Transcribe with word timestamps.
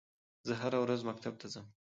زه 0.47 0.53
هره 0.61 0.79
ورځ 0.83 0.99
مکتب 1.09 1.33
ته 1.41 1.47
ځم 1.53 1.67